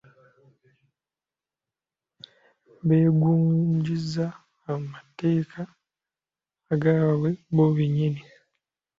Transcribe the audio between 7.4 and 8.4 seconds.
bo bennyini